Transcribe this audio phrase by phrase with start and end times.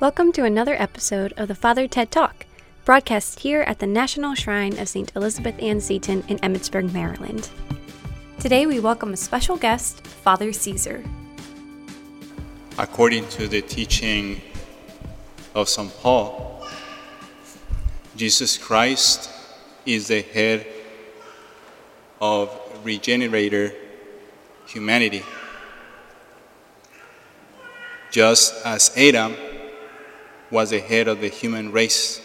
[0.00, 2.46] Welcome to another episode of the Father Ted Talk,
[2.86, 5.12] broadcast here at the National Shrine of St.
[5.14, 7.50] Elizabeth Ann Seton in Emmitsburg, Maryland.
[8.38, 11.04] Today we welcome a special guest, Father Caesar.
[12.78, 14.40] According to the teaching
[15.54, 15.94] of St.
[15.98, 16.66] Paul,
[18.16, 19.28] Jesus Christ
[19.84, 20.66] is the head
[22.22, 23.74] of regenerator
[24.66, 25.24] humanity.
[28.10, 29.36] Just as Adam
[30.50, 32.20] was the head of the human race.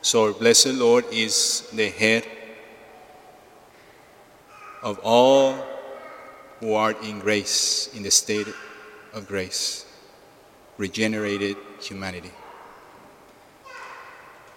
[0.00, 2.26] So our blessed Lord is the head
[4.82, 5.54] of all
[6.60, 8.48] who are in grace, in the state
[9.12, 9.84] of grace,
[10.78, 12.30] regenerated humanity.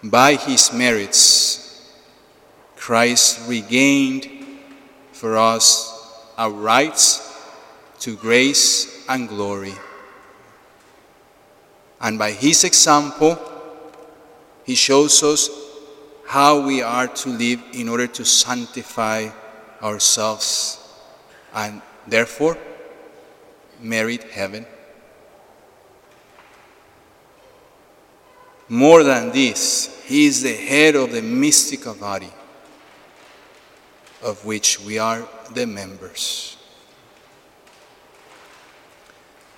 [0.03, 1.91] By his merits,
[2.75, 4.29] Christ regained
[5.11, 5.91] for us
[6.37, 7.21] our rights
[8.01, 9.73] to grace and glory.
[12.05, 13.35] And by his example,
[14.63, 15.49] he shows us
[16.27, 19.29] how we are to live in order to sanctify
[19.81, 20.77] ourselves
[21.51, 22.59] and therefore
[23.81, 24.67] merit heaven.
[28.69, 32.31] More than this, he is the head of the mystical body
[34.21, 36.57] of which we are the members.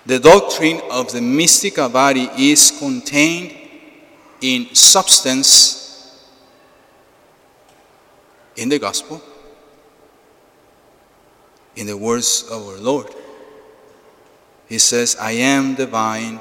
[0.08, 3.54] The doctrine of the mystical body is contained
[4.40, 6.24] in substance
[8.56, 9.22] in the gospel,
[11.76, 13.14] in the words of our Lord.
[14.66, 16.40] He says, I am the vine,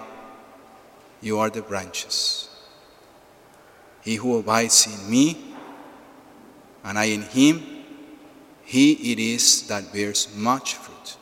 [1.20, 2.48] you are the branches.
[4.02, 5.56] He who abides in me,
[6.86, 7.84] and I in him,
[8.64, 11.18] he it is that bears much fruit.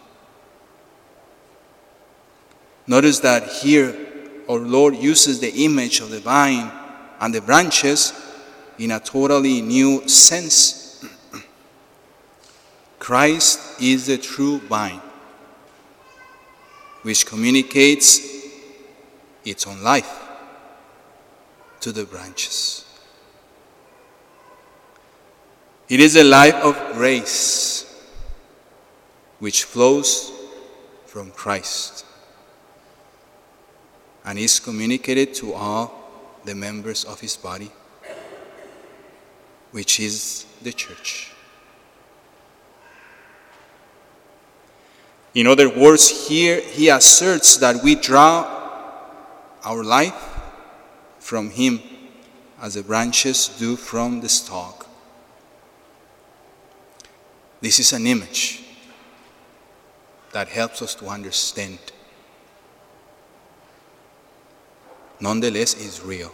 [2.87, 3.95] Notice that here
[4.47, 6.71] our Lord uses the image of the vine
[7.19, 8.13] and the branches
[8.77, 11.03] in a totally new sense.
[12.99, 15.01] Christ is the true vine,
[17.01, 18.19] which communicates
[19.43, 20.21] its own life
[21.79, 22.85] to the branches.
[25.87, 27.83] It is a life of grace
[29.39, 30.31] which flows
[31.05, 32.04] from Christ
[34.25, 37.71] and is communicated to all the members of his body,
[39.71, 41.31] which is the church.
[45.35, 48.51] In other words, here he asserts that we draw
[49.63, 50.39] our life
[51.19, 51.81] from him
[52.61, 54.87] as the branches do from the stalk.
[57.59, 58.63] This is an image
[60.31, 61.79] that helps us to understand
[65.19, 66.33] nonetheless is real.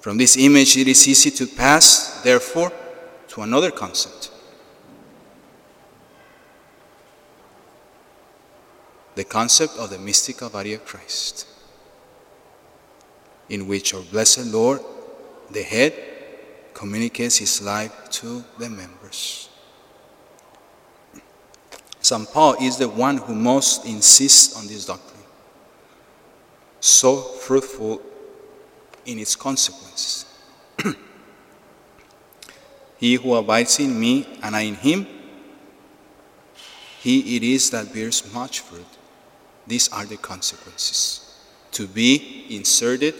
[0.00, 2.72] From this image, it is easy to pass, therefore,
[3.28, 4.30] to another concept.
[9.14, 11.46] The concept of the mystical body of Christ,
[13.48, 14.80] in which our blessed Lord,
[15.50, 15.94] the head,
[16.74, 19.48] communicates his life to the members.
[22.00, 22.28] St.
[22.32, 25.21] Paul is the one who most insists on this doctrine
[26.82, 28.02] so fruitful
[29.06, 30.26] in its consequences.
[32.98, 35.06] he who abides in me and I in him,
[36.98, 38.84] he it is that bears much fruit.
[39.66, 41.38] These are the consequences.
[41.72, 43.14] To be inserted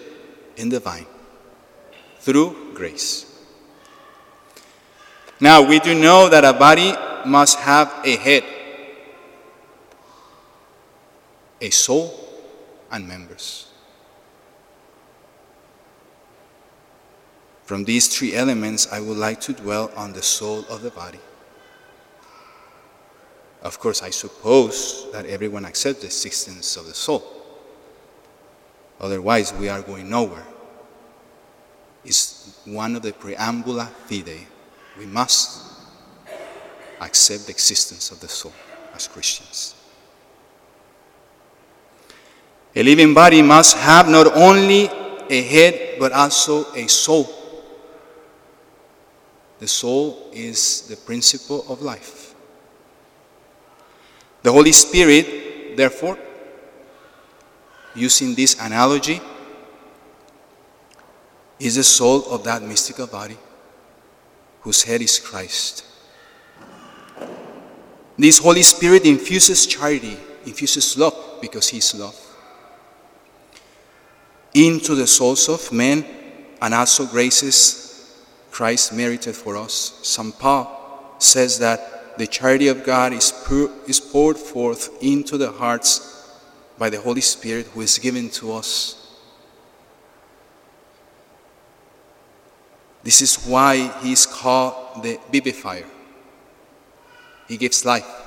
[0.56, 1.06] in the vine
[2.18, 3.26] through grace.
[5.40, 6.94] Now, we do know that a body
[7.24, 8.44] must have a head,
[11.60, 12.21] a soul,
[12.92, 13.66] and members.
[17.64, 21.20] From these three elements, I would like to dwell on the soul of the body.
[23.62, 27.22] Of course, I suppose that everyone accepts the existence of the soul.
[29.00, 30.46] Otherwise, we are going nowhere.
[32.04, 34.46] It's one of the preambula fide.
[34.98, 35.62] We must
[37.00, 38.52] accept the existence of the soul
[38.94, 39.74] as Christians.
[42.74, 44.88] A living body must have not only
[45.28, 47.28] a head but also a soul.
[49.58, 52.34] The soul is the principle of life.
[54.42, 56.18] The Holy Spirit, therefore,
[57.94, 59.20] using this analogy,
[61.60, 63.38] is the soul of that mystical body
[64.62, 65.84] whose head is Christ.
[68.18, 72.31] This Holy Spirit infuses charity infuses love because He is love.
[74.54, 76.04] Into the souls of men
[76.60, 77.82] and also graces
[78.50, 79.98] Christ merited for us.
[80.02, 80.38] St.
[80.38, 83.32] Paul says that the charity of God is,
[83.86, 86.12] is poured forth into the hearts
[86.78, 88.98] by the Holy Spirit who is given to us.
[93.02, 95.86] This is why he is called the vivifier.
[97.48, 98.21] He gives life.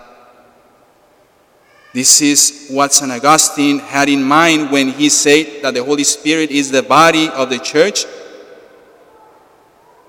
[1.95, 3.09] This is what St.
[3.09, 7.50] Augustine had in mind when he said that the Holy Spirit is the body of
[7.50, 8.03] the church,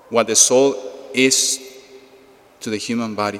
[0.09, 0.75] what the soul
[1.13, 1.63] is
[2.59, 3.39] to the human body.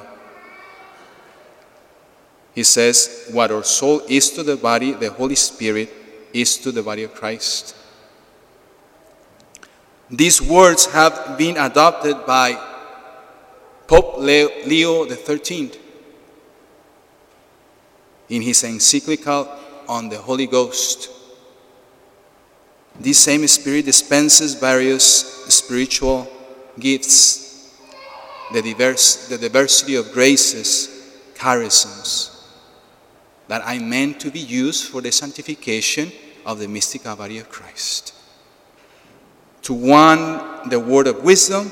[2.56, 5.92] He says, What our soul is to the body, the Holy Spirit
[6.32, 7.76] is to the body of Christ.
[10.10, 12.58] These words have been adopted by
[13.88, 15.87] Pope Leo XIII
[18.30, 19.50] in his encyclical
[19.88, 21.10] on the Holy Ghost.
[23.00, 26.28] This same Spirit dispenses various spiritual
[26.80, 27.74] gifts,
[28.52, 30.90] the, diverse, the diversity of graces,
[31.36, 32.44] charisms,
[33.48, 36.12] that are meant to be used for the sanctification
[36.46, 38.14] of the mystical body of Christ.
[39.64, 41.72] To one, the word of wisdom,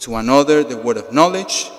[0.00, 1.70] to another, the word of knowledge,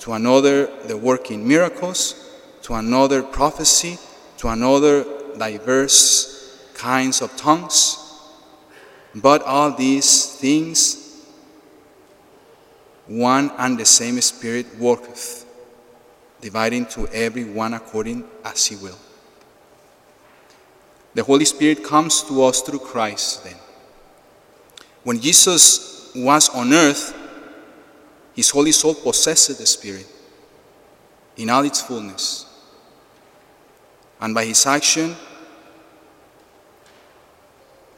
[0.00, 2.21] to another, the working miracles,
[2.62, 3.98] to another, prophecy,
[4.38, 5.04] to another,
[5.36, 7.98] diverse kinds of tongues.
[9.14, 11.22] But all these things,
[13.06, 15.46] one and the same Spirit worketh,
[16.40, 18.98] dividing to every one according as he will.
[21.14, 23.56] The Holy Spirit comes to us through Christ then.
[25.02, 27.14] When Jesus was on earth,
[28.34, 30.06] his holy soul possessed the Spirit
[31.36, 32.46] in all its fullness.
[34.22, 35.16] And by his action,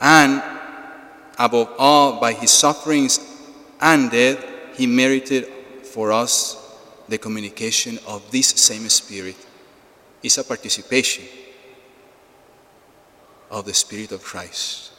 [0.01, 0.43] and
[1.39, 3.21] above all by his sufferings
[3.81, 4.43] and death,
[4.75, 5.47] he merited
[5.83, 6.77] for us
[7.09, 9.37] the communication of this same Spirit.
[10.23, 11.27] It's a participation
[13.51, 14.93] of the Spirit of Christ.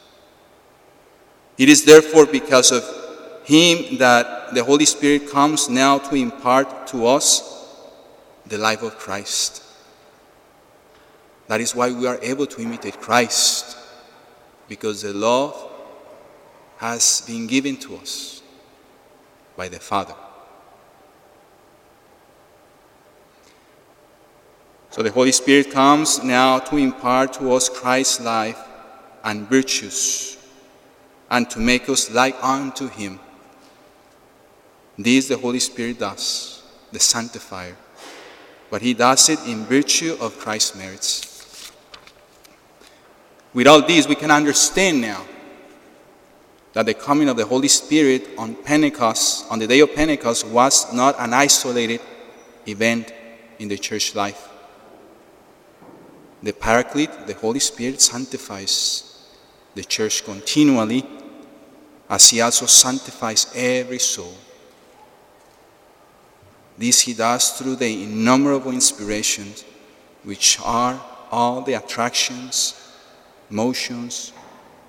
[1.58, 2.84] It is therefore because of
[3.44, 7.74] him that the Holy Spirit comes now to impart to us
[8.46, 9.65] the life of Christ.
[11.48, 13.76] That is why we are able to imitate Christ,
[14.68, 15.72] because the love
[16.78, 18.42] has been given to us
[19.56, 20.14] by the Father.
[24.90, 28.58] So the Holy Spirit comes now to impart to us Christ's life
[29.24, 30.38] and virtues
[31.30, 33.20] and to make us like unto Him.
[34.96, 37.76] This the Holy Spirit does, the sanctifier,
[38.70, 41.35] but He does it in virtue of Christ's merits.
[43.56, 45.24] With all these, we can understand now
[46.74, 50.92] that the coming of the Holy Spirit on Pentecost, on the day of Pentecost, was
[50.92, 52.02] not an isolated
[52.68, 53.14] event
[53.58, 54.50] in the church life.
[56.42, 59.26] The Paraclete, the Holy Spirit, sanctifies
[59.74, 61.06] the church continually
[62.10, 64.34] as He also sanctifies every soul.
[66.76, 69.64] This He does through the innumerable inspirations,
[70.24, 72.82] which are all the attractions,
[73.50, 74.32] motions,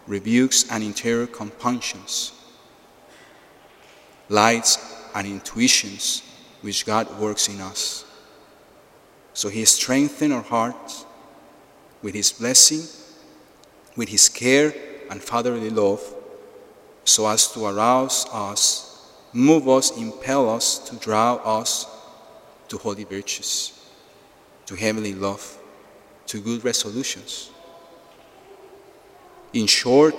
[0.08, 2.34] rebukes, and interior compunctions,
[4.30, 4.78] lights
[5.16, 6.24] and intuitions
[6.62, 8.06] which God works in us.
[9.34, 11.06] So He strengthens our hearts
[12.02, 12.82] with His blessing,
[13.96, 14.74] with His care
[15.10, 16.02] and fatherly love,
[17.04, 21.86] so as to arouse us, move us, impel us, to draw us
[22.68, 23.72] to holy virtues,
[24.66, 25.58] to heavenly love,
[26.26, 27.52] to good resolutions.
[29.58, 30.14] In short,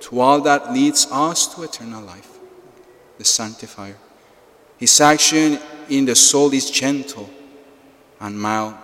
[0.00, 2.28] to all that leads us to eternal life,
[3.16, 3.96] the sanctifier.
[4.76, 7.30] His action in the soul is gentle
[8.18, 8.74] and mild.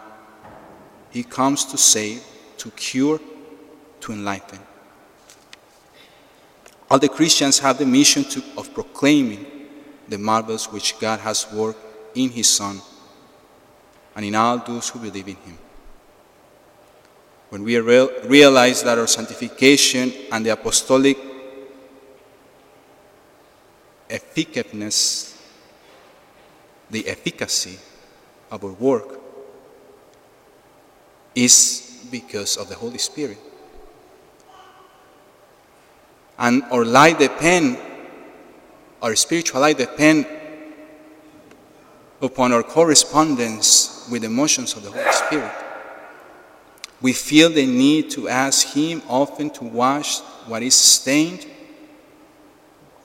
[1.11, 2.23] He comes to save,
[2.59, 3.19] to cure,
[4.03, 4.61] to enlighten.
[6.89, 9.47] All the Christians have the mission to, of proclaiming
[10.07, 12.81] the marvels which God has worked in His Son
[14.15, 15.59] and in all those who believe in Him.
[17.51, 21.17] When we real, realize that our sanctification and the apostolic
[24.11, 25.41] effectiveness,
[26.91, 27.79] the efficacy
[28.51, 29.21] of our work,
[31.35, 33.39] is because of the Holy Spirit.
[36.39, 37.79] And our life depend,
[39.03, 40.27] our spiritual life depend
[42.21, 45.68] upon our correspondence with the emotions of the Holy Spirit.
[47.01, 51.47] We feel the need to ask Him often to wash what is stained,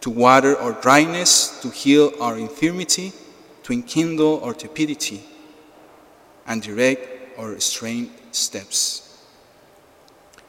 [0.02, 3.14] to water our dryness, to heal our infirmity,
[3.64, 5.22] to enkindle our tepidity,
[6.48, 9.24] and direct our strained steps.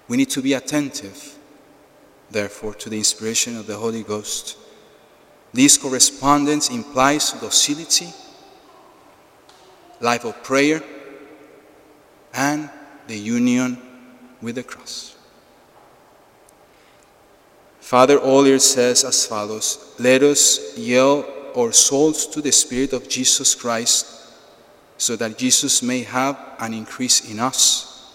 [0.09, 1.39] We need to be attentive,
[2.31, 4.57] therefore, to the inspiration of the Holy Ghost.
[5.53, 8.09] This correspondence implies docility,
[10.01, 10.83] life of prayer,
[12.33, 12.69] and
[13.07, 13.79] the union
[14.41, 15.17] with the cross.
[17.81, 23.55] Father Olier says as follows Let us yield our souls to the Spirit of Jesus
[23.55, 24.07] Christ
[24.97, 28.11] so that Jesus may have an increase in us.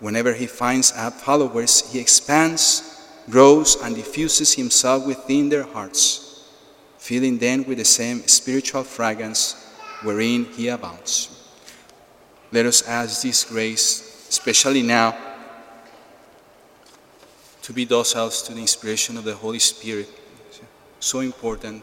[0.00, 0.90] Whenever he finds
[1.22, 6.48] followers, he expands, grows, and diffuses himself within their hearts,
[6.98, 9.70] filling them with the same spiritual fragrance
[10.02, 11.41] wherein he abounds.
[12.52, 15.16] Let us ask this grace, especially now,
[17.62, 20.08] to be docile to the inspiration of the Holy Spirit.
[21.00, 21.82] So important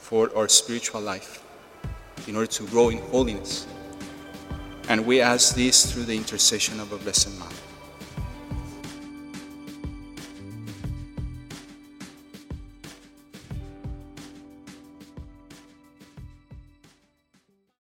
[0.00, 1.42] for our spiritual life
[2.26, 3.66] in order to grow in holiness.
[4.88, 7.54] And we ask this through the intercession of our Blessed Mother.